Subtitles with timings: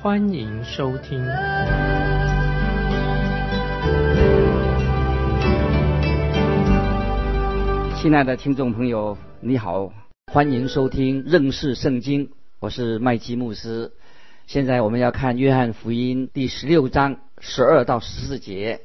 [0.00, 1.18] 欢迎收听。
[7.96, 9.92] 亲爱的听众朋友，你好。
[10.32, 12.30] 欢迎收听认识圣经，
[12.60, 13.90] 我是麦基牧师。
[14.46, 18.82] 现在我们要看约翰福音第十六章十二到十四节。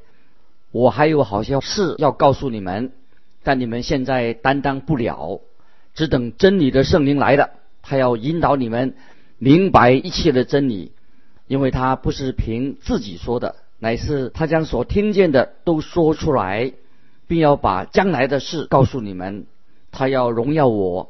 [0.72, 2.92] 我还有好些事要告诉你们，
[3.44, 5.42] 但你们现在担当不了，
[5.94, 7.52] 只等真理的圣灵来了，
[7.84, 8.96] 他要引导你们
[9.38, 10.94] 明白一切的真理，
[11.48, 16.74] 因为他不是凭自己说的，乃是他将所听见的都说出来，
[17.28, 19.46] 并要把将来的事告诉你们。
[19.92, 21.10] 他要荣耀我。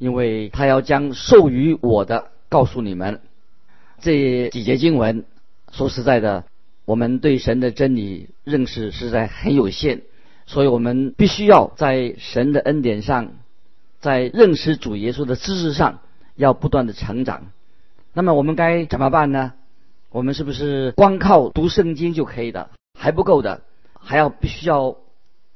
[0.00, 3.20] 因为他要将授予我的告诉你们，
[4.00, 5.24] 这几节经文，
[5.72, 6.44] 说实在的，
[6.84, 10.02] 我们对神的真理认识实在很有限，
[10.46, 13.32] 所以我们必须要在神的恩典上，
[13.98, 15.98] 在认识主耶稣的知识上，
[16.36, 17.50] 要不断的成长。
[18.12, 19.54] 那么我们该怎么办呢？
[20.10, 22.70] 我们是不是光靠读圣经就可以的？
[22.98, 23.62] 还不够的，
[23.98, 24.96] 还要必须要，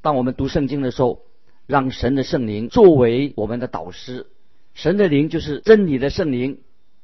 [0.00, 1.20] 当我们读圣经的时候。
[1.69, 4.27] 让神的圣灵作为我们的导师，
[4.75, 6.59] 神的灵就是真理的圣灵，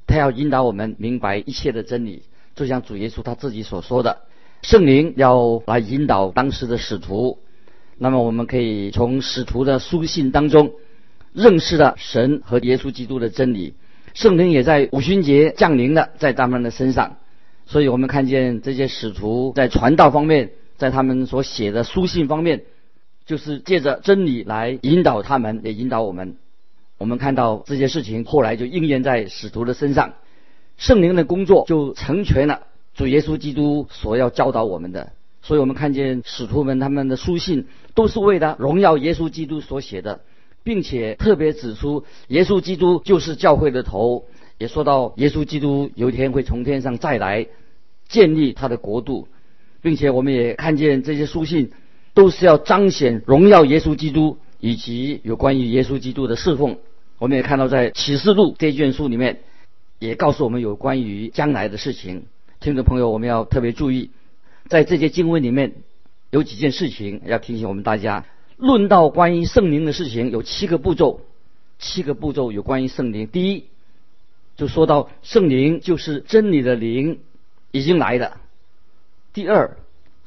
[0.07, 2.25] 他要引导我们明白一切的真理。
[2.57, 4.23] 就像主耶稣他自己所说的，
[4.63, 7.39] 圣灵要来引导当时的使徒。
[7.97, 10.73] 那么我们可以从使徒的书信当中
[11.33, 13.75] 认识了神和耶稣基督的真理。
[14.13, 17.17] 圣灵也在五旬节降临了在他们的身上，
[17.69, 22.65] 所以我们看见这些使徒在传道方面，在他们所写的书信方面。
[23.29, 26.39] 就是借着真理来引导他们，也引导我们。
[26.97, 30.15] 我们看到这些事情后来就应验在使徒的身上，
[30.79, 32.63] 圣灵的工作就成全了
[32.95, 35.13] 主耶稣基督所要教导我们的。
[35.43, 40.21] 所以我们看见使徒们他们的书信都是为了荣耀耶稣基督所写的，
[40.65, 44.25] 并且特别指出耶稣基督就是教会的头，
[44.59, 47.47] 也说到耶稣基督有一天会从天上再来
[48.09, 49.29] 建立他的国度，
[49.81, 51.71] 并且我们也看见这些书信。
[52.15, 56.79] 都是要彰显荣耀耶稣基督，以及有关于耶稣基督的侍奉。
[57.19, 59.39] 我们也看到在启示录这卷书里面，
[60.01, 62.25] 也告诉我们有关于将来的事情。
[62.59, 64.11] 听众朋友，我们要特别注意，
[64.67, 65.75] 在这些经文里面
[66.31, 68.25] 有几件事情要提醒我们大家。
[68.57, 71.21] 论到关于圣灵的事情，有七个步骤，
[71.79, 73.29] 七个步骤有关于圣灵。
[73.29, 73.67] 第一，
[74.59, 77.21] 就说到圣灵就是真理的灵，
[77.71, 78.39] 已经来了。
[79.33, 79.79] 第二。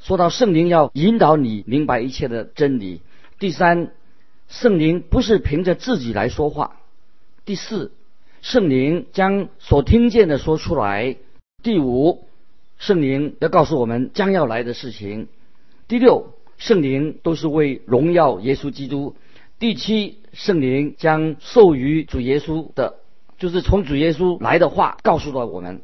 [0.04, 3.02] 说到圣灵要引导你明白一切的真理。
[3.38, 3.92] 第三，
[4.48, 6.80] 圣灵不是凭着自己来说话。
[7.44, 7.92] 第四，
[8.40, 11.18] 圣灵将所听见的说出来。
[11.62, 12.24] 第五，
[12.78, 15.28] 圣灵要告诉我们将要来的事情。
[15.86, 19.14] 第六，圣灵都是为荣耀耶稣基督。
[19.60, 22.96] 第七，圣灵将授予主耶稣的，
[23.42, 25.80] 就是从主耶稣来的话告诉了我们。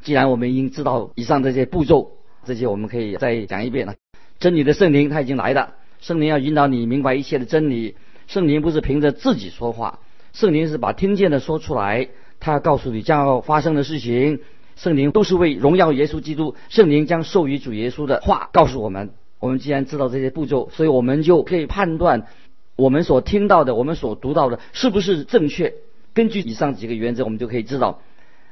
[0.00, 2.12] 既然我们已经知道以上这些步骤。
[2.46, 3.94] 这些我们可以再讲一遍了。
[4.38, 7.94] 真理的圣灵他已经来了，圣灵要引导你明白一切的真理。
[8.26, 9.98] 圣灵不是凭着自己说话，
[10.32, 12.08] 圣灵是把听见的说出来，
[12.40, 14.40] 他要告诉你将要发生的事情。
[14.76, 19.10] 圣灵都是为荣耀耶稣基督，圣灵将授予主耶稣的话告诉我们。
[19.40, 22.28] 我们既然知道这些步骤，所以我们就可以判断
[22.76, 25.74] 我们所听到的、我们所读到的是不是正确。
[26.14, 28.00] 根据以上几个原则，我们就可以知道。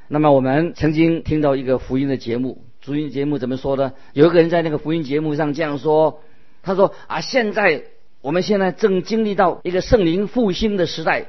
[0.09, 2.65] 那么我们曾经听到一个福音的节目。
[2.81, 3.95] 福音节目怎么说呢？
[4.13, 6.21] 有一个人在那个福音节目上这样说
[6.63, 7.83] ：“他说啊，现在
[8.21, 11.27] 我们现在正经历到一个圣灵复兴的时代，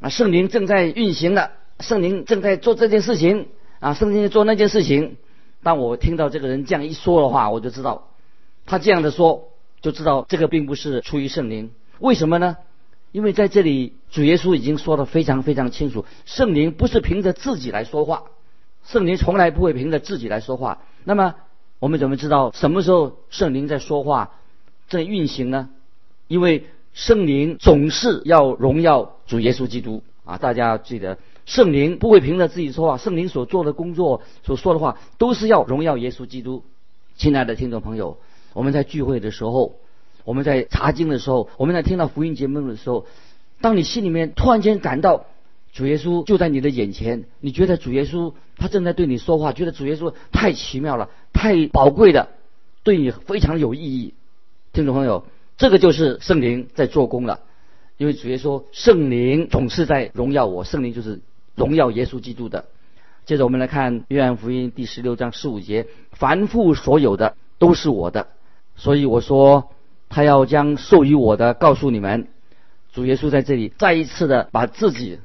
[0.00, 1.50] 啊，圣灵正在运行的，
[1.80, 3.48] 圣灵正在做这件事情，
[3.80, 5.16] 啊，圣灵在做那件事情。
[5.64, 8.10] 当我听到这个人这样一说的话，我就知道
[8.64, 9.48] 他这样的说，
[9.80, 11.72] 就知道这个并不是出于圣灵。
[11.98, 12.56] 为什么呢？
[13.16, 18.24] 因为在这里主耶稣已经说的非常非常清楚，圣灵不是凭着自己来说话。”
[18.84, 20.82] 圣灵从来不会凭着自己来说话。
[21.02, 21.34] 那么，
[21.78, 24.32] 我们怎么知道什么时候圣灵在说话、
[24.90, 25.70] 在运行呢？
[26.28, 30.36] 因为圣灵总是要荣耀主耶稣基督啊！
[30.36, 31.16] 大家要记得，
[31.46, 36.64] 圣灵不会凭着自己说话，圣灵所做的工作、所说的话，都是要荣耀耶稣基督。
[37.16, 38.18] 亲爱的听众朋友，
[38.52, 39.76] 我们在聚会的时候，
[40.26, 43.06] 我们在查经的时候，我们在听到福音节目的时候，
[43.60, 45.24] 当你心里面突然间感到，
[45.72, 52.28] 主耶稣就在你的眼前，你觉得主耶稣他正在对你说话，觉得主耶稣太奇妙了，太宝贵的，
[52.82, 54.14] 对你非常有意义。
[54.72, 55.24] 听众朋友，
[55.56, 57.40] 这个就是圣灵在做工了。
[57.96, 61.20] 因为主耶稣圣灵总是在荣耀我，圣灵就是
[61.54, 62.64] 荣耀耶稣基督的。
[63.24, 68.26] 接着我们来看约翰福音第十六章十五节：凡父所有的都是我的，
[68.76, 69.70] 所以我说
[70.16, 72.28] 他要将授予我的告诉你们。
[72.90, 75.18] 主耶稣在这里再一次的把自己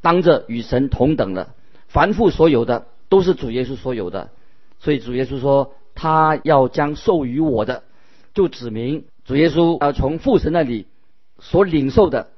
[0.00, 1.54] 当着与神同等的，
[1.86, 4.30] 凡父所有的都是主耶稣所有的，
[4.80, 7.84] 所以主耶稣说他要将授予我的，
[8.34, 10.88] 就指明主耶稣要从父神那里。
[11.38, 12.30] 所领受的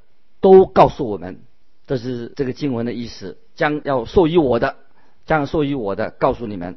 [0.43, 1.41] 都告诉我们，
[1.87, 3.39] 这是这个经文的意思。
[3.55, 4.77] 将要授予我的，
[5.25, 6.77] 将要授予我的，告诉你们，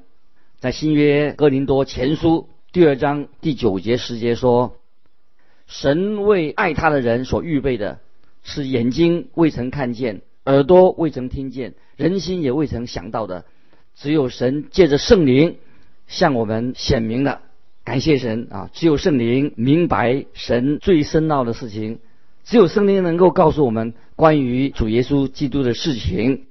[0.59, 4.75] 在新约哥林多前书第二章第九节十节说
[5.67, 7.99] ：“神为爱他的人所预备的，
[8.43, 13.45] 是眼睛未曾看见，耳朵未曾听见，人心也未曾想到的，
[13.95, 15.57] 只有神借着圣灵
[16.07, 17.41] 向我们显明了。
[17.83, 18.69] 感谢神啊！
[18.73, 21.99] 只有圣灵明白神最深奥的事情。”
[22.43, 26.45] 只有圣灵能够告诉我们关于主耶稣基督的事情。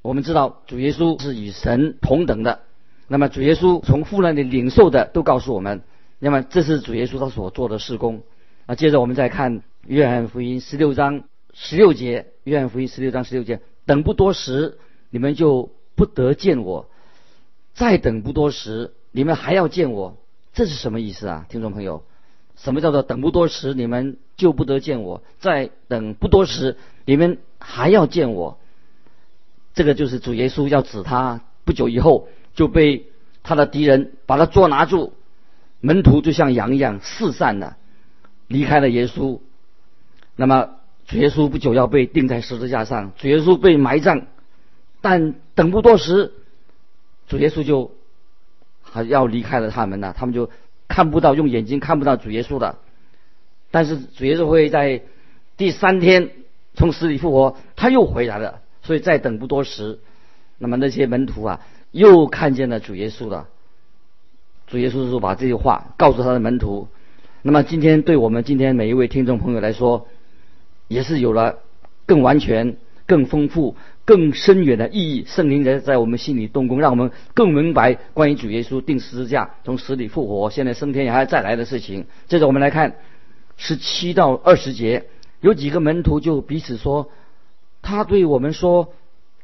[0.00, 2.60] 我们知道主耶稣是与神同等的。
[3.06, 5.82] 那么主耶稣从父那里领受的都告诉我们。
[6.18, 8.22] 那么这是主耶稣他所做的事工。
[8.66, 12.26] 啊，接着我们再看约翰福音十六章十六节。
[12.44, 14.78] 约翰福音十六章十六节：等不多时，
[15.10, 16.86] 你们就不得见我；
[17.74, 20.16] 再等不多时，你们还要见我。
[20.52, 22.04] 这是什么意思啊，听众朋友？
[22.56, 28.58] 什么叫做等不多时，你们就不得见我；再等不多时，你们还要见我。
[29.74, 33.06] 这个就是主耶稣要指他不久以后就被
[33.42, 35.14] 他的敌人把他捉拿住，
[35.80, 37.76] 门徒就像羊一样四散了，
[38.52, 39.40] 离开了耶稣。
[40.36, 40.70] 那么
[41.06, 44.26] 主耶稣不久要被钉在十字架上，主耶稣被埋葬，
[45.00, 46.32] 但等不多时，
[47.26, 47.92] 主耶稣就
[48.82, 50.50] 还要离开了他们呢，他们就。
[50.88, 52.76] 看不到，用眼睛看不到主耶稣的，
[53.70, 55.00] 但是主耶稣会在
[55.56, 56.32] 第三天
[56.74, 60.00] 从死里复活，他又回来了，所以再等不多时，
[60.58, 61.60] 那么那些门徒啊，
[61.92, 63.48] 又看见了主耶稣了。
[64.66, 66.88] 主耶稣说把这句话告诉他的门徒，
[67.44, 70.06] 那么今天对我们今天每一位听众朋友来说，
[70.86, 71.58] 也是有了
[72.06, 73.76] 更完全、更丰富。
[74.04, 82.06] 更深远的意义，圣灵在在我们心里动工，让我们更明白关于主耶稣定十字架、从死里复活、现在升天还要再来的事情。
[82.26, 82.96] 接着我们来看
[83.56, 85.04] 十七到二十节，
[85.40, 87.10] 有几个门徒就彼此说
[87.80, 88.92] ：“他对我们说，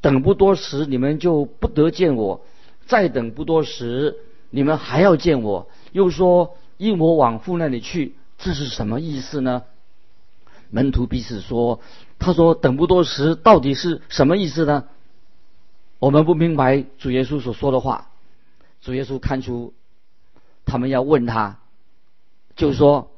[0.01, 2.41] 等不多时，你们就不得见我；
[2.87, 4.17] 再等不多时，
[4.51, 9.65] 你们还要见我。”又说：“因我往父那里去。”这是什么意思呢？
[10.71, 11.81] 门徒彼此说。
[12.19, 14.85] 他说：“等不多时，到底是什么意思呢？
[15.99, 18.09] 我们不明白主耶稣所说的话。
[18.81, 19.75] 主耶稣看出
[20.65, 21.59] 他们要问他，
[22.55, 23.11] 就说：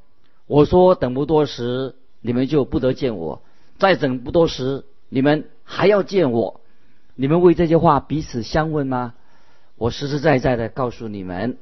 [0.46, 3.42] 我说等不多时，你们就不得见我；
[3.78, 6.60] 再等不多时，你们还要见我。
[7.14, 9.14] 你们为这些话彼此相问吗？
[9.76, 11.58] 我实实在在的告诉你们，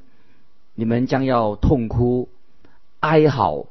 [0.79, 2.29] 你们将要痛哭、
[3.01, 3.67] 哀嚎，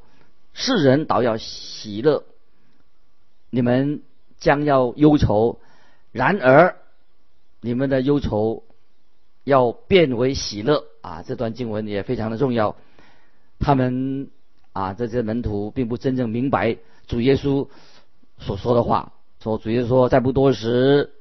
[0.53, 2.25] 世人倒要喜乐。”
[3.51, 4.03] 你们
[4.37, 5.59] 将要忧愁，
[6.13, 6.77] 然而
[7.63, 8.63] 你们的忧愁
[9.43, 11.23] 要变为喜乐啊！
[11.27, 12.77] 这段经文也非常的重要。
[13.59, 14.29] 他们
[14.75, 17.69] 啊，这些门徒并不真正明白主耶稣
[18.39, 19.15] 所说的话。
[19.43, 21.15] 说主耶稣说，再不多时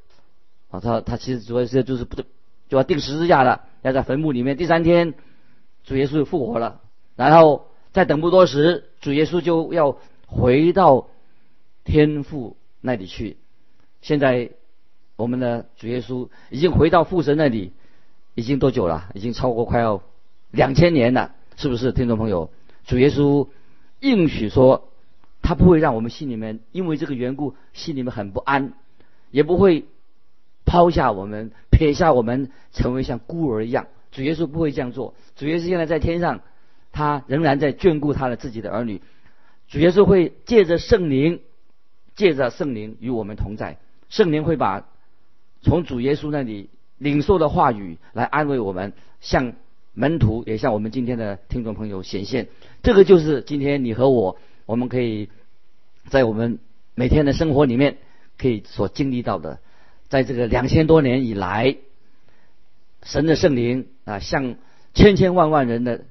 [0.69, 2.25] 啊，他他其实主要是就是不对
[2.67, 4.57] 就要钉十字架了，要在坟墓里面。
[4.57, 5.13] 第三天，
[5.87, 6.81] 主耶稣复活了。
[7.15, 11.07] 然后再等不多时，主耶稣就要回到。
[11.89, 13.37] 天父那里去。
[14.01, 14.49] 现在
[15.15, 17.71] 我们的主耶稣已经回到父神那里，
[18.35, 19.09] 已经多久了？
[19.13, 20.03] 已经超过快要
[20.51, 21.93] 两千年了，是不是？
[21.93, 22.51] 听众朋友，
[22.85, 23.47] 主耶稣
[24.01, 24.89] 应许说，
[25.41, 28.73] 他不会让我们心里面因为这个缘故心里面很不安，
[29.31, 29.85] 也不会
[30.65, 33.87] 抛下我们、撇下我们，成为像孤儿一样。
[34.11, 35.13] 主耶稣不会这样做。
[35.35, 36.41] 主耶稣现在在天上，
[36.91, 39.01] 他仍然在眷顾他的自己的儿女。
[39.67, 41.41] 主耶稣会借着圣灵。
[42.17, 43.77] 借着圣灵与我们同在，
[44.09, 44.89] 圣灵会把
[45.61, 49.53] 从主耶稣那里领受的话语来安慰我们，向
[49.93, 52.47] 门徒也向我们今天的听众朋友显现。
[52.81, 55.29] 这个就是今天你和我，我们可以
[56.07, 56.57] 在我们
[56.95, 57.97] 每天的生活里面
[58.39, 59.59] 可以所经历到的，
[60.09, 61.77] 在这个两千多年以来，
[63.07, 64.57] 神的圣灵啊，向
[64.93, 66.03] 千千万万人的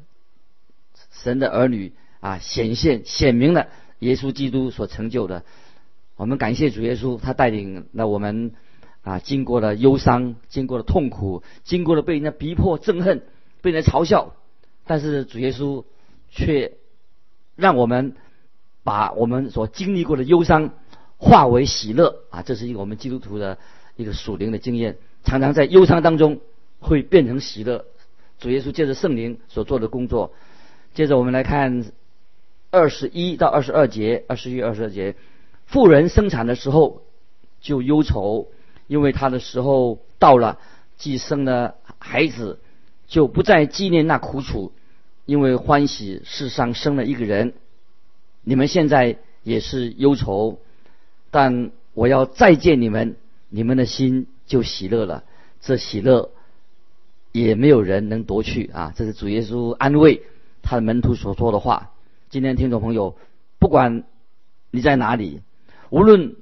[1.11, 5.45] 神的儿女啊显现显明了耶稣基督所成就的。
[6.17, 8.53] 我们感谢主耶稣，他带领了我们
[9.03, 13.27] 啊，经过了忧伤，经过了痛苦，经过了被人家逼迫、憎恨、
[13.61, 14.35] 被人嘲笑，
[14.87, 15.85] 但是主耶稣
[16.31, 16.79] 却
[17.57, 18.15] 让我们
[18.85, 20.71] 把我们所经历过的忧伤
[21.19, 22.41] 化为喜乐啊！
[22.41, 23.59] 这是一个我们基督徒的
[23.97, 26.41] 一个属灵的经验，常常在忧伤当中
[26.87, 27.85] 会变成喜乐。
[28.39, 30.33] 主耶稣借着圣灵所做的工作。
[30.95, 31.85] 接着我们来看
[32.71, 35.17] 二十一到二十二节，二十一、二十二节，
[35.67, 37.03] 妇人生产的时候
[37.61, 38.49] 就忧愁，
[38.87, 40.59] 因为她的时候到了，
[40.97, 42.61] 既生了孩子，
[43.07, 44.73] 就不再纪念那苦楚，
[45.25, 47.55] 因为欢喜世上生了一个人。
[48.43, 50.61] 你们现在也是忧愁，
[51.31, 53.17] 但我要再见你们，
[53.49, 55.25] 你们的心就喜乐了。
[55.61, 56.31] 这喜乐
[57.45, 58.95] 也没有人能夺去啊！
[58.97, 60.23] 这是主耶稣安慰。
[60.63, 61.93] 他的门徒所说的话，
[62.31, 63.17] 今天听众朋友，
[63.59, 64.05] 不管
[64.71, 65.43] 你在哪里，
[65.91, 66.37] 无论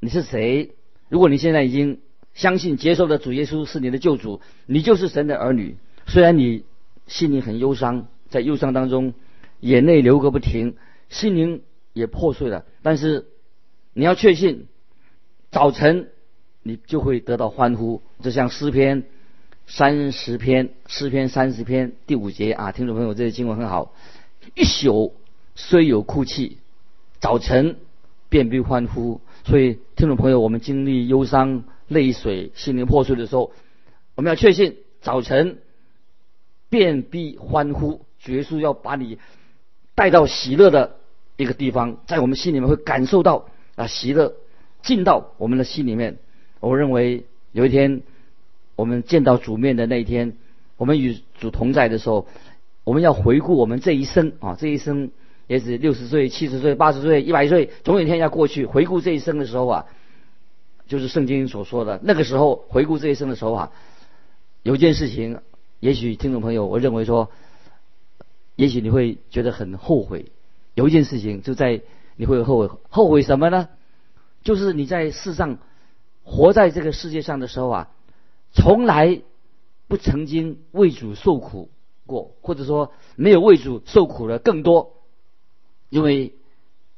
[0.00, 0.72] 你是谁，
[1.08, 2.00] 如果你现在已经
[2.34, 5.76] 相信、接受了主耶稣是你的救主，你就是神的儿女。
[6.06, 6.64] 虽然你
[7.06, 9.14] 心里很忧伤，在忧伤当中
[9.60, 10.76] 眼泪流个不停，
[11.08, 11.62] 心灵
[11.94, 13.28] 也破碎了，但是
[13.94, 14.66] 你要确信，
[15.50, 16.10] 早晨
[16.62, 19.04] 你就会得到欢呼，就像诗篇。
[19.66, 23.94] 三十篇诗篇三十篇第五节啊，听众朋友，这些经文很好。
[24.54, 25.14] 一宿
[25.54, 26.58] 虽有哭泣，
[27.18, 27.78] 早晨
[28.28, 29.20] 便必欢呼。
[29.44, 33.52] 所以，听众朋友，我们经历忧伤、泪水、心灵破碎的时候，
[34.14, 35.58] 我们要确信早晨
[36.68, 38.04] 便必欢呼。
[38.26, 39.18] 耶稣要把你
[39.94, 40.96] 带到喜乐的
[41.36, 44.34] 一个地方，在我们心里面会感受到啊喜乐
[44.82, 46.18] 进到我们的心里面。
[46.60, 48.02] 我认为有一天。
[48.76, 50.36] 我们见到主面的那一天，
[50.76, 52.26] 我们与主同在的时候，
[52.82, 55.12] 我们要回顾我们这一生啊，这一生
[55.46, 58.66] 也许六十岁、七十岁、八十岁、一百岁，总有一天要过去。
[58.66, 59.86] 回顾这一生的时候啊，
[60.88, 63.72] 就是圣经所说的那个时候，回顾这一生的时候啊，
[64.64, 65.38] 有件事情，
[65.78, 67.30] 也许听众朋友，我认为说，
[68.56, 70.26] 也许你会觉得很后悔。
[70.74, 71.80] 有一件事情就在
[72.16, 73.68] 你会后悔，后悔什么呢？
[74.42, 75.58] 就是你在世上
[76.24, 77.88] 活在这个世界上的时候啊。
[78.54, 79.20] 从来
[79.88, 81.70] 不曾经为主受苦
[82.06, 84.94] 过，或者说没有为主受苦的更多，
[85.90, 86.34] 因为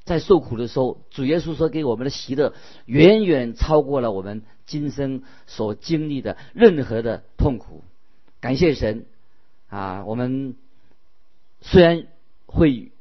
[0.05, 7.83] 在受苦的时候，主耶稣说给我们的喜乐远远超过了我们今生所经历的任何的痛苦。
[8.41, 9.07] 感谢神
[9.69, 10.05] 啊！
[10.05, 10.55] 我们
[11.61, 12.07] 虽然
[12.47, 12.93] 会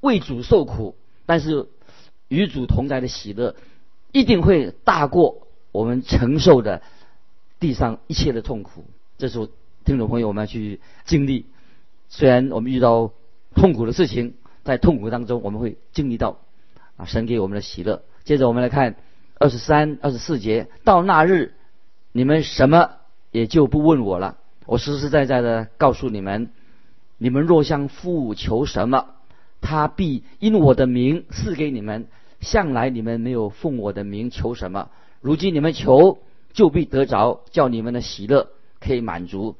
[0.00, 0.94] 为主受苦，
[1.26, 1.68] 但是
[2.28, 3.56] 与主同在的喜乐
[4.12, 6.82] 一定会大过我们承受的。
[7.64, 8.84] 地上一切的痛苦，
[9.16, 9.48] 这是
[9.86, 11.46] 听众朋友我们要去经历。
[12.10, 13.12] 虽然我们遇到
[13.54, 16.40] 痛苦的事情，在痛苦当中我们会经历到
[16.98, 18.02] 啊神给我们的喜乐。
[18.24, 18.96] 接着我们来看
[19.38, 21.54] 二十三、二十四节，到那日
[22.12, 22.90] 你们什么
[23.30, 24.36] 也就不问我了。
[24.66, 26.50] 我实实在在的告诉你们，
[27.16, 29.06] 你们若向父求什么，
[29.62, 32.08] 他必因我的名赐给你们。
[32.40, 34.90] 向来你们没有奉我的名求什么，
[35.22, 36.18] 如今你们求。
[36.54, 38.48] 就必得着，叫你们的喜乐
[38.80, 39.56] 可以满足。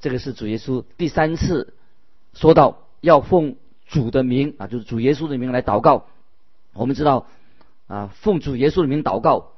[0.00, 1.72] 这个是主耶稣第三次
[2.34, 6.06] 说到要奉主的名啊，就是主耶稣的名来祷告。
[6.74, 7.26] 我们知道
[7.86, 9.52] 啊，奉主耶稣的名祷告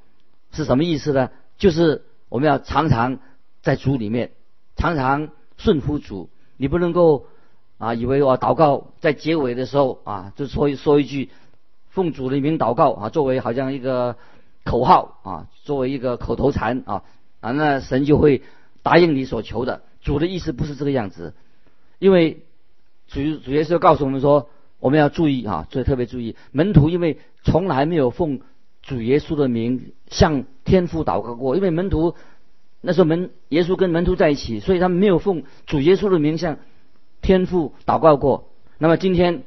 [0.52, 1.30] 是什么意思呢？
[1.56, 3.18] 就是我们要常常
[3.62, 4.32] 在主里面，
[4.76, 6.28] 常常顺服主。
[6.59, 7.26] 你不能够
[7.78, 11.30] 啊，以为我祷告在结尾的时候啊，就说一说一句
[11.88, 14.16] 奉主的名祷告啊，作为好像一个。
[14.64, 17.02] 口号啊，作为一个口头禅啊
[17.40, 18.42] 啊，那神就会
[18.83, 19.83] 答应你所求的。
[20.00, 21.35] 主的意思不是这个样子，
[21.99, 22.45] 因为
[23.09, 24.49] 主主耶稣告诉我们说，
[24.81, 26.37] 我们要注意啊，所以特别注意。
[26.50, 28.40] 门徒因为从来没有奉
[28.83, 32.14] 主耶稣的名向天父祷告过，因为门徒
[32.81, 36.59] 那时候门耶稣跟门徒在一起，所以他们没有奉主耶稣的名向
[37.21, 38.49] 天父祷告过。
[38.78, 39.45] 那么今天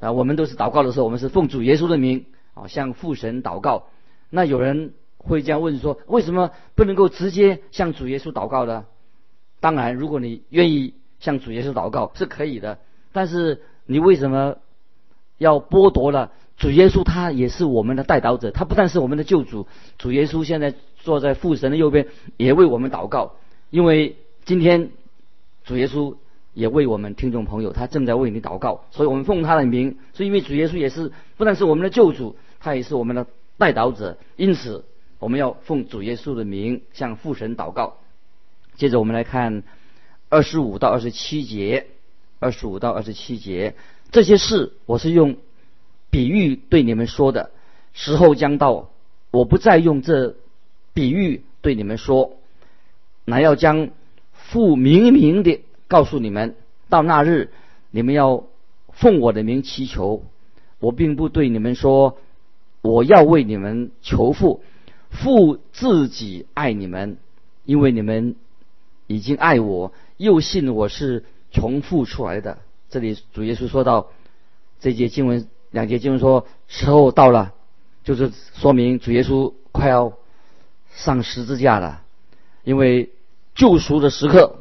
[0.00, 3.86] 啊，我们都是祷告的时候，我们是奉主耶稣的名啊向父神祷告。
[4.34, 8.84] 那有人会这样问说：为什么不能够直接向主耶稣祷告呢？
[9.60, 12.78] 当然，如果你愿意向主耶稣祷告是可以的。
[13.12, 14.56] 但是你为什么
[15.38, 17.04] 要剥夺了主耶稣？
[17.04, 19.68] 他也是我们的代祷者，他不但是我们的救主。
[19.98, 23.36] 主耶稣现在坐在父神的右边，也为我们祷告。
[23.70, 24.90] 因为今天
[25.64, 26.16] 主耶稣
[26.54, 28.86] 也为我们听众朋友，他正在为你祷告。
[28.90, 33.28] 所以我们奉他的名，是因为主耶稣也是不但是我们的救主，他也是我们的。
[33.58, 34.84] 代祷者，因此
[35.18, 37.98] 我们要奉主耶稣的名向父神祷告。
[38.76, 39.62] 接着我们来看
[40.28, 41.86] 二十五到二十七节，
[42.40, 43.74] 二十五到二十七节，
[44.10, 45.36] 这些事我是用
[46.10, 47.50] 比喻对你们说的。
[47.92, 48.90] 时候将到，
[49.30, 50.34] 我不再用这
[50.92, 52.36] 比喻对你们说，
[53.24, 53.90] 乃要将
[54.32, 56.56] 父明明的告诉你们，
[56.88, 57.52] 到那日
[57.92, 58.44] 你们要
[58.90, 60.24] 奉我的名祈求，
[60.80, 62.18] 我并不对你们说
[62.84, 64.62] 我要为你们求父，
[65.08, 67.16] 父自己爱你们，
[67.64, 68.36] 因为你们
[69.06, 72.58] 已经爱我，又信我是从父出来的。
[72.90, 74.08] 这里主耶稣说到
[74.80, 77.54] 这节经文，两节经文说时候到了，
[78.04, 80.12] 就是说明主耶稣快要
[80.94, 82.02] 上十字架了，
[82.64, 83.12] 因为
[83.54, 84.58] 救赎的时刻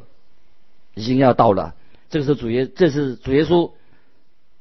[0.96, 1.76] 已经要到了。
[2.10, 3.72] 这个是主耶，这是主耶稣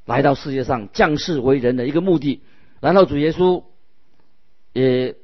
[0.05, 2.41] 来到世界上降世为人的一个目的。
[2.83, 3.63] 然后主耶稣
[4.73, 5.15] 也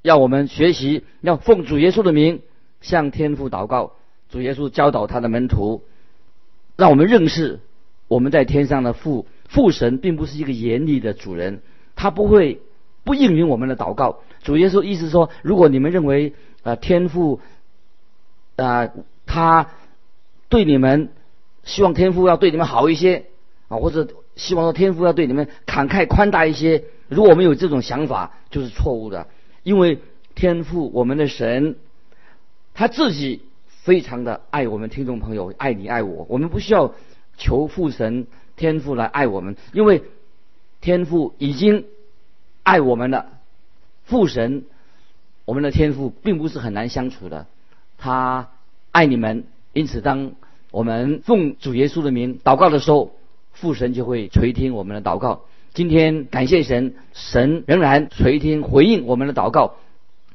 [0.00, 2.40] 要我们学习，要奉主耶稣的名
[2.80, 3.92] 向天父祷告。
[4.30, 5.84] 主耶稣教导他的门徒，
[6.76, 7.60] 让我们认识
[8.08, 11.60] 我们在天上的父父神，并不是一个严厉的主人，
[11.94, 12.62] 他不会
[13.04, 14.20] 不应允我们的祷告。
[14.42, 17.40] 主耶稣意思说，如果你们认为啊天父
[18.56, 18.88] 啊
[19.26, 19.70] 他
[20.48, 21.10] 对你们
[21.64, 23.26] 希望天父要对你们好一些
[23.68, 29.26] 啊，或者希望说天父要对你们慷慨宽大一些，如果我们有这种想法，就是错误的。
[29.62, 29.98] 因为
[30.34, 31.76] 天父我们的神
[32.72, 33.42] 他自己。
[33.84, 36.92] 非常的爱我们听众朋友，爱你爱我，我们不需要
[37.38, 40.02] 求父神天父来爱我们，因为
[40.82, 41.86] 天父已经
[42.64, 43.30] 爱我们了。
[44.04, 44.64] 父神，
[45.46, 47.46] 我们的天父并不是很难相处的，
[47.96, 48.50] 他
[48.90, 50.32] 爱你们，因此当
[50.70, 53.12] 我们奉主耶稣的名祷告的时候，
[53.60, 55.42] 父神就会垂听我们的祷告。
[55.74, 59.74] 今天感谢神，神仍然垂听回应我们的祷告，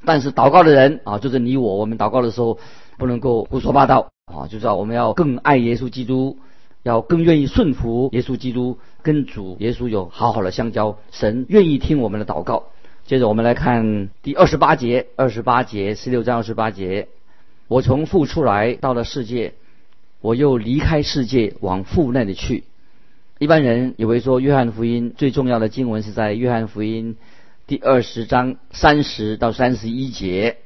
[0.06, 2.60] 但是祷告的人啊，就是你我，我们祷告的时候。
[2.96, 4.46] 不能够胡说八道啊！
[4.48, 6.38] 就知道我们要更爱耶稣基督，
[6.84, 11.00] 要更愿意顺服耶稣基督，跟主耶稣有好好的相交。
[11.12, 12.66] 神愿意听我们的祷告。
[13.04, 17.08] 接着我们来看第二十八节，二十八节十六章二十八节：
[17.68, 19.56] 我从父出来到了世界，
[20.22, 22.64] 我又离开世界往父那里去。
[23.44, 27.18] 一般人以为说约翰福音最重要的经文是在约翰福音
[27.68, 30.60] 第二十章三十到三十一节。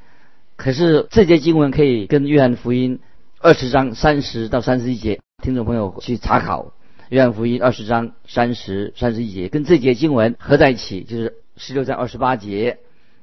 [0.57, 2.99] 可是这节经文可以跟约翰福音
[3.39, 6.71] 二十章三十到三十一节，听众朋友去查考。
[7.09, 12.77] 约翰福音二十章三十、三十一节跟这节经文合在一起，就是十六章二十八节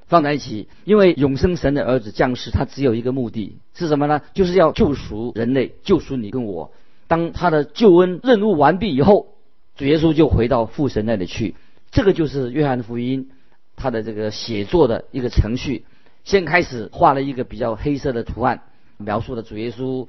[0.05, 0.67] 放在一起。
[0.83, 4.21] 因为永生神的儿子降世，他只有一个目的是什么呢？
[4.33, 6.73] 就是要救赎人类，救赎你跟我。
[7.07, 9.27] 当他的救恩任务完毕以后，
[9.75, 11.55] 主耶稣就回到父神那里去。
[11.91, 13.29] 这个就是约翰福音
[13.75, 15.85] 他的这个写作的一个程序。
[16.23, 18.63] 先开始画了一个比较黑色的图案，
[18.97, 20.07] 描述了主耶稣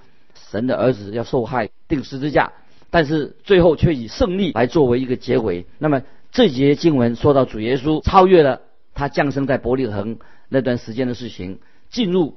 [0.50, 2.52] 神的儿子要受害钉十字架，
[2.90, 5.66] 但是最后却以胜利来作为一个结尾。
[5.78, 6.02] 那么
[6.32, 8.62] 这节经文说到主耶稣超越了
[8.94, 11.58] 他降生在伯利恒那段时间的事情，
[11.90, 12.36] 进入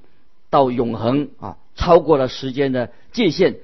[0.50, 3.56] 到永恒啊，超过了时间的界限。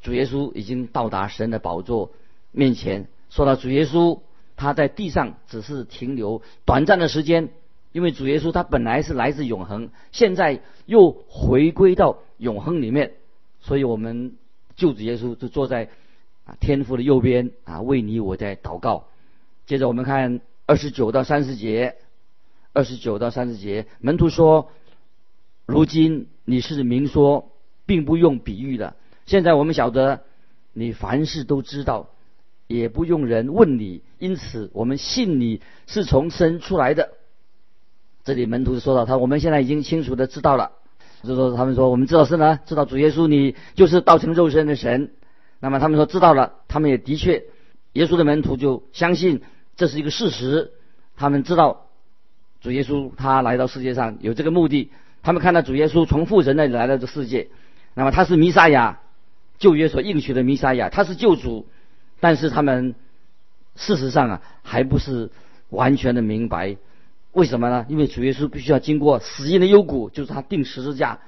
[0.00, 2.12] 主耶稣已经到达神的宝座
[2.52, 3.08] 面前。
[3.30, 4.20] 说到主耶稣
[4.56, 7.50] 他在地上只是停留短暂的时间。
[7.90, 13.14] 因为主耶稣他本来是来自永恒，现在又回归到永恒里面，
[13.60, 14.36] 所以我们
[14.76, 15.88] 救主耶稣就坐在
[16.44, 19.06] 啊天父的右边啊为你我在祷告。
[19.66, 21.96] 接着我们看二十九到三十节，
[22.74, 24.70] 二十九到三十节，门徒说
[25.64, 27.50] ：“如今你是明说，
[27.86, 28.96] 并不用比喻的。
[29.24, 30.20] 现在我们晓得
[30.74, 32.10] 你凡事都知道，
[32.68, 37.10] 也不用人问你，因此我们信你是从神出来的。”
[38.22, 40.72] 这里门徒说到他，我们现在已经清楚的知道了，
[41.24, 45.10] 就说他们说我们知道是呢，知道主耶稣你就是道成肉身的神。
[45.60, 47.42] 那么他们说知道了，他们也的确，
[47.94, 49.40] 耶稣的门徒就相信
[49.76, 50.72] 这是一个事实。
[51.16, 51.86] 他们知道
[52.60, 54.90] 主耶稣他来到世界上有这个目的，
[55.22, 57.48] 他们看到主耶稣从父神那里来到这世界，
[57.94, 59.00] 那么他是弥撒亚，
[59.58, 61.66] 旧约所应许的弥撒亚，他是救主，
[62.20, 62.94] 但是他们
[63.76, 65.30] 事实上啊还不是
[65.70, 66.76] 完全的明白。
[67.32, 67.86] 为什么呢？
[67.88, 71.20] 因为主耶稣必须要经过死荫的幽谷，就是他定十字架，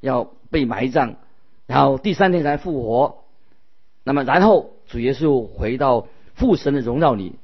[0.00, 1.14] 要被埋葬，
[1.66, 3.24] 然后第三天才复活。
[4.04, 7.36] 那么，然后主耶稣回到父神的荣耀里。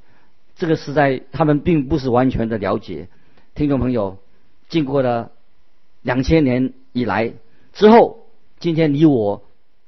[0.55, 3.09] 这个是在他们并不是完全的了解。
[3.55, 4.19] 听众朋友，
[4.69, 5.31] 经过了
[6.03, 7.33] 两千年以来
[7.73, 8.27] 之后，
[8.61, 9.43] 今天你我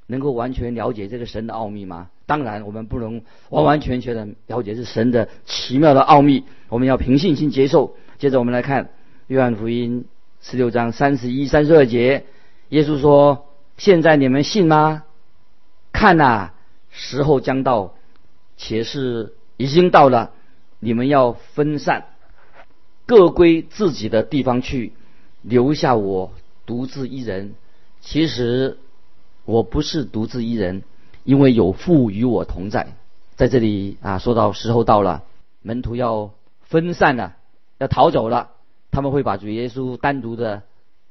[0.06, 2.10] 能够完全了解这个神的奥秘吗？
[2.26, 6.44] 当然，我们不能完完全全的了解是神的奇妙的奥秘。
[6.68, 7.96] 我们要凭信心接受。
[8.18, 8.84] 接着我们来看
[9.26, 10.06] 《约翰福音》
[10.50, 12.24] 十六章三十一、三十二节，
[12.70, 15.04] 耶稣说：“现在你们信吗？
[15.92, 16.50] 看呐，
[16.90, 17.94] 时候将到，
[18.56, 20.32] 且是已经到了。
[20.80, 22.06] 你们要分散，
[23.06, 24.92] 各归自己的地方去，
[25.42, 26.32] 留下我
[26.66, 27.54] 独自一人。
[28.00, 28.76] 其实
[29.44, 30.82] 我不是独自一人，
[31.24, 32.96] 因为有父与我同在。
[33.36, 35.24] 在这里啊，说到时候到了，
[35.60, 37.34] 门徒要分散了，
[37.78, 38.50] 要逃走了，
[38.92, 40.62] 他们会把主耶稣单独的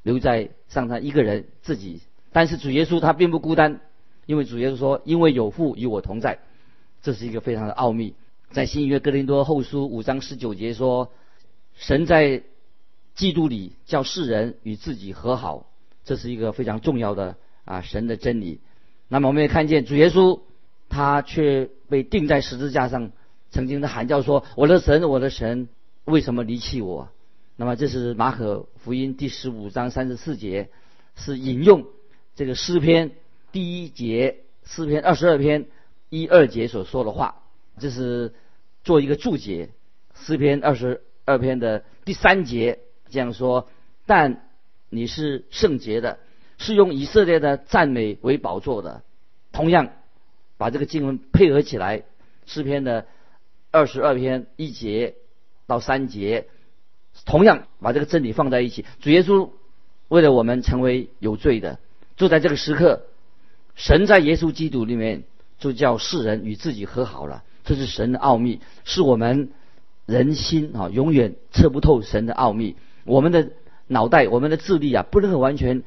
[0.04, 2.02] 留在上他一个人自己。
[2.32, 3.82] 但是主耶稣他并不孤单，
[4.26, 6.40] 因为主耶稣说：“因为有父与我同在。”
[7.04, 8.14] 这是一个非常的奥秘。
[8.52, 11.12] 在新约哥林多后书五章十九节说
[11.76, 12.44] ：“神在
[13.16, 15.66] 基督里叫世人与自己和好。”
[16.06, 18.62] 这是一个非常重要的啊神的真理。
[19.14, 20.40] 那么我们也看见主耶稣，
[20.90, 23.12] 他却被钉在十字架上，
[23.52, 25.70] 曾经的喊叫说：“我的神，我的神，
[26.06, 27.10] 为什么离弃我？”
[27.56, 30.70] 那么这是马可福音第十五章三十四节，
[31.16, 31.86] 是引用
[32.36, 33.12] 这个诗篇
[33.52, 35.68] 第一节诗篇二十二篇
[36.10, 37.44] 一二节所说的话，
[37.78, 38.34] 这是
[38.84, 39.70] 做一个注解。
[40.16, 42.80] 诗篇二十二篇的第三节
[43.12, 43.70] 这样说
[44.08, 44.42] ：“但。”
[44.96, 46.20] 你是圣洁的，
[46.58, 49.02] 是用以色列的赞美为宝座的。
[49.52, 49.90] 同样，
[50.58, 52.04] 把这个经文配合起来，
[52.46, 53.06] 诗篇的
[53.72, 55.16] 二十二篇一节
[55.68, 56.48] 到三节，
[57.26, 58.86] 同样把这个真理放在一起。
[59.02, 59.50] 主耶稣
[60.08, 61.80] 为了我们成为有罪的，
[62.16, 63.04] 就在这个时刻，
[63.76, 65.24] 神在耶稣基督里面
[65.60, 67.44] 就叫世人与自己和好了。
[67.64, 69.52] 这是神的奥秘，是我们
[70.06, 72.76] 人心啊永远测不透神的奥秘。
[73.06, 73.52] 我们的。
[73.86, 75.84] 脑袋，我们的智力啊，不能够完全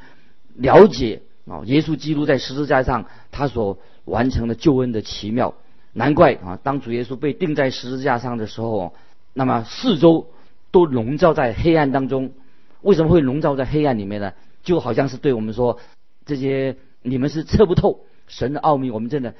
[0.58, 5.54] 了解啊，耶稣基督在十字架上他所完成的救恩的奇妙。
[5.92, 8.92] 难怪啊，当主耶稣被钉在十字架上的时候，
[9.32, 10.28] 那么四周
[10.70, 12.32] 都笼罩在黑暗当中。
[12.82, 14.32] 为什么会笼罩在黑暗里面呢？
[14.62, 15.78] 就好像是对我们说，
[16.24, 18.90] 这些你们是测不透神的奥秘。
[18.90, 19.34] 我们真的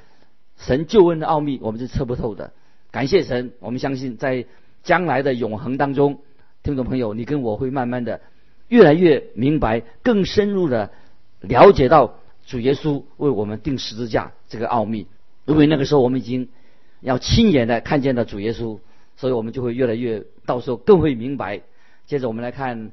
[0.57, 2.51] 神救恩的奥秘，我们是测不透的。
[2.91, 4.45] 感谢神，我们相信在
[4.83, 6.19] 将来的永恒当中，
[6.63, 8.21] 听众朋友，你跟我会慢慢的。
[8.67, 10.91] 越来越明白，更深入的
[11.41, 15.07] 了解到主耶稣为我们定十字架这个奥秘。
[15.45, 16.49] 因为那个时候我们已经
[16.99, 18.79] 要亲眼的看见了主耶稣，
[19.15, 21.61] 所以我们就会越来越，到时候更会明白。
[22.05, 22.91] 接着我们来看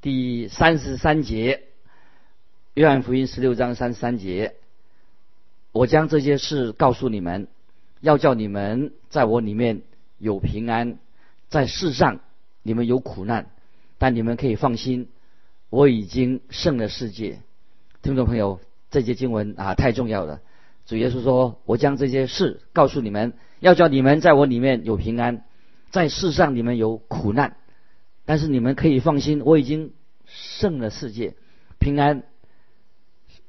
[0.00, 1.62] 第三十三节，
[2.74, 4.54] 约翰福音十六章三十三节：
[5.72, 7.48] 我将这些事告诉你们，
[8.00, 9.82] 要叫你们在我里面
[10.18, 10.98] 有平安，
[11.48, 12.20] 在世上
[12.62, 13.50] 你们有苦难。
[13.98, 15.08] 但你们可以放心，
[15.70, 17.40] 我已经胜了世界。
[18.02, 18.60] 听众朋友，
[18.90, 20.40] 这节经文啊太重要了。
[20.86, 25.44] 主耶稣说：“我将这些事告诉你们，要叫你们在我里面有平安，
[25.90, 27.56] 在世上你们有苦难。
[28.24, 29.92] 但是你们可以放心，我已经
[30.24, 31.34] 胜了世界。
[31.78, 32.22] 平安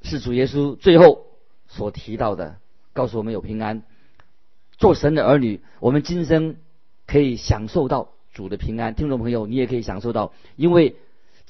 [0.02, 1.26] 是主耶稣最后
[1.66, 2.56] 所提到的，
[2.92, 3.82] 告诉我们有平安。
[4.76, 6.56] 做神的儿女，我们今生
[7.06, 10.96] 可以享受到。”主的平安，听众朋友，你也可以享受到，因为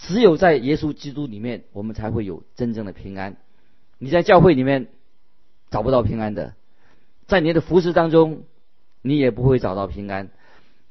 [0.06, 3.36] 只有在耶稣基督里面，我们才会有真正的平安。
[3.98, 4.88] 你在教会里面
[5.70, 6.54] 找不到平安的，
[7.26, 8.42] 在你的服饰当中，
[9.00, 10.30] 你也不会找到平安。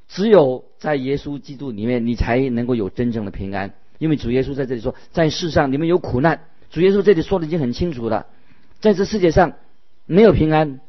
[0.08, 3.74] 只有在耶稣基督里面，你才能够有真正的平安。
[3.98, 6.44] 因为主耶稣在这里说，在世上你们有苦难。
[6.70, 8.26] 主耶稣这里说的已经很清楚了，
[8.80, 9.52] 在这世界上
[10.06, 10.80] 没有平安，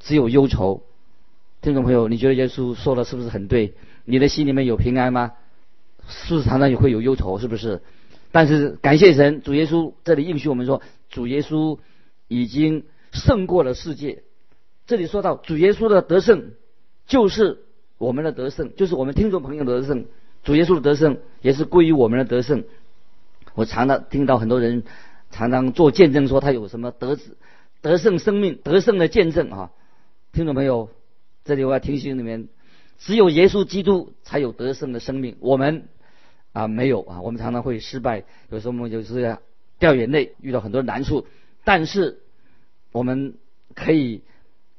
[0.00, 0.82] 只有忧愁。
[1.62, 3.74] 听众朋友，你觉得耶稣说的是不是很对？
[4.04, 5.32] 你的心里面有平安吗？
[6.08, 7.38] 是不是常常也会有忧愁？
[7.38, 7.80] 是不是？
[8.32, 11.78] 但是感谢神，主耶稣这里应许我们说，主耶稣
[12.28, 14.22] 已经胜过了世界。
[14.86, 16.52] 这里说到主耶稣的得胜，
[17.06, 17.60] 就是
[17.96, 20.06] 我们的得胜，就是我们听众朋友得胜。
[20.42, 22.64] 主耶稣的得胜也是归于我们的得胜。
[23.54, 24.82] 我常常听到很多人
[25.30, 27.16] 常常做见证，说他有什么得
[27.80, 29.70] 得胜生命、得胜的见证啊！
[30.32, 30.90] 听众朋友，
[31.44, 32.48] 这里我要提醒你们。
[32.98, 35.88] 只有耶稣基督才有得胜的生命，我们
[36.54, 39.36] 啊没有啊，我们常常会失败，有时候我们就是
[39.78, 41.26] 掉眼泪，遇到很多难处。
[41.64, 42.20] 但是
[42.92, 43.34] 我们
[43.74, 44.22] 可以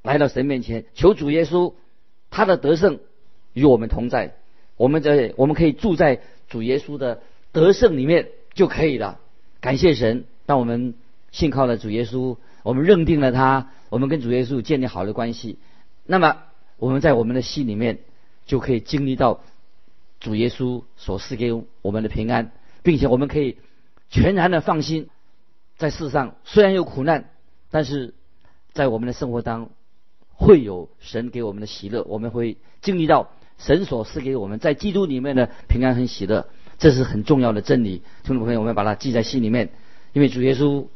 [0.02, 1.76] 来到神面前，求主耶稣
[2.32, 2.98] 他的得胜
[3.54, 4.34] 与我们同在。
[4.76, 9.20] 我们在我们可以住在主耶稣的得胜里面就可以了。
[9.62, 10.96] 感谢神，让我们
[11.32, 15.60] 信靠了主耶稣，我们认定了他，我们跟主耶稣建立好的关系。
[16.08, 16.38] 那么。
[16.78, 18.00] 我们在我们的心里面
[18.46, 19.40] 就可以经历到
[20.20, 22.52] 主耶稣所赐给我们的平安，
[22.84, 23.58] 并且我们可以
[24.10, 25.10] 全然的放心，
[25.78, 27.30] 在世上虽然有苦难，
[27.72, 28.14] 但是
[28.74, 29.70] 在我们的生活当
[30.30, 36.48] 会有神给我们的喜乐，我们会经历到神所赐给我们在基督里面的平安和喜乐，
[36.78, 38.04] 这是很重要的真理。
[38.24, 39.72] 听众朋友，我们把它记在心里面，
[40.14, 40.88] 因为主耶稣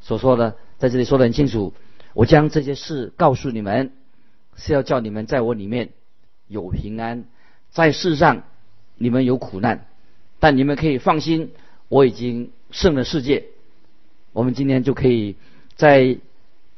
[0.00, 1.72] 所说的在这里说的很清楚，
[2.12, 3.92] 我将这些事告诉你们。
[4.56, 5.90] 是要叫你们在我里面
[6.46, 7.24] 有平安，
[7.70, 8.44] 在世上
[8.96, 9.86] 你们有苦难，
[10.38, 11.50] 但你们可以放心，
[11.88, 13.44] 我已经胜了世界。
[14.32, 15.36] 我们今天就可以
[15.76, 16.18] 在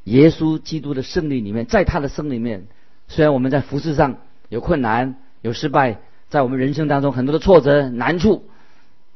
[0.03, 2.67] 耶稣基督的胜利里面，在他的胜里面，
[3.07, 4.17] 虽然我们在服饰上
[4.49, 5.99] 有困难、有失败，
[6.29, 8.45] 在我们人生当中很多的挫折、难处，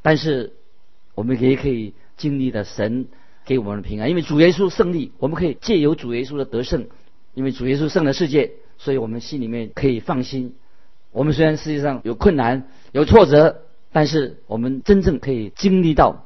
[0.02, 0.54] 但是
[1.16, 3.08] 我们也可以经历的神
[3.46, 6.88] 给我们的平安，因为主耶稣胜利，我们可以借由主耶稣的得胜，
[7.34, 10.56] 因为主耶稣胜了世界，所以我们心里面可以放心。
[11.12, 13.58] 我们虽然世界上有困难、有挫折，
[13.92, 16.26] 但是我们真正可以经历到，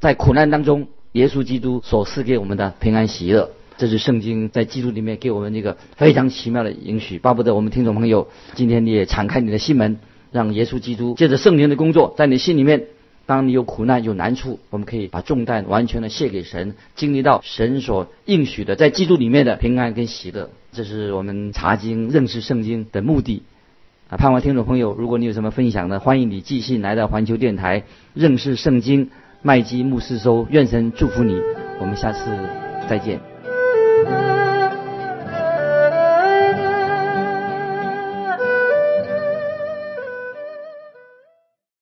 [0.00, 3.50] 在苦难当中，耶稣基督所赐给我们的平安喜乐。
[3.76, 7.18] 这是圣经在基督里面给我们一个非常奇妙的允许。
[7.18, 9.98] 巴不得我们听众朋友今天你也敞开你的心门，
[10.30, 12.86] 让耶稣基督借着圣灵的工作，在你心里面，
[13.26, 20.50] 当你有苦难、有难处，我们可以把重担完全的卸给神，经历到神所应许的在基督里面的平安跟喜乐。
[20.72, 23.42] 这是我们查经认识圣经的目的。
[24.18, 29.08] 盼望听众朋友，如果你有什么分享的，欢迎你寄信来到环球电台认识圣经
[29.40, 30.46] 麦基牧师收。
[30.50, 31.40] 愿神祝福你，
[31.80, 32.30] 我们下次
[32.88, 34.31] 再见。